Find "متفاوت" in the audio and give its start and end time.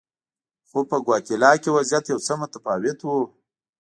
2.41-2.99